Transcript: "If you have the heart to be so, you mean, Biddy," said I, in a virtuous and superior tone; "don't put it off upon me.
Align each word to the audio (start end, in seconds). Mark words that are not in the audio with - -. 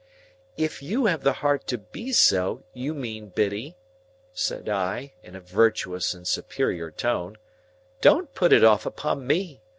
"If 0.57 0.81
you 0.81 1.05
have 1.05 1.21
the 1.21 1.31
heart 1.45 1.67
to 1.67 1.77
be 1.77 2.11
so, 2.11 2.63
you 2.73 2.95
mean, 2.95 3.29
Biddy," 3.29 3.77
said 4.33 4.67
I, 4.67 5.13
in 5.21 5.35
a 5.35 5.39
virtuous 5.39 6.15
and 6.15 6.27
superior 6.27 6.89
tone; 6.89 7.37
"don't 8.01 8.33
put 8.33 8.51
it 8.51 8.63
off 8.63 8.87
upon 8.87 9.27
me. 9.27 9.61